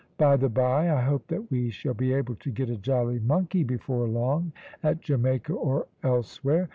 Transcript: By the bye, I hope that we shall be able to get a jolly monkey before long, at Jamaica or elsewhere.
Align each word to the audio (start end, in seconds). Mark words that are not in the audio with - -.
By 0.17 0.35
the 0.35 0.49
bye, 0.49 0.89
I 0.89 0.99
hope 1.03 1.27
that 1.27 1.51
we 1.51 1.69
shall 1.69 1.93
be 1.93 2.11
able 2.11 2.33
to 2.33 2.49
get 2.49 2.71
a 2.71 2.75
jolly 2.75 3.19
monkey 3.19 3.63
before 3.63 4.07
long, 4.07 4.51
at 4.81 4.99
Jamaica 5.01 5.53
or 5.53 5.85
elsewhere. 6.01 6.69